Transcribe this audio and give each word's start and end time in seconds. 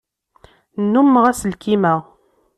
Nnummeɣ 0.83 1.25
aselkim-a. 1.31 1.95